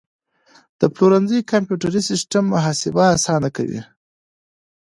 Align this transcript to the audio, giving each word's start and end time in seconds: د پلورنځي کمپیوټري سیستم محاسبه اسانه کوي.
د 0.79 0.81
پلورنځي 0.95 1.39
کمپیوټري 1.51 2.01
سیستم 2.09 2.43
محاسبه 2.53 3.03
اسانه 3.17 3.49
کوي. 3.57 3.81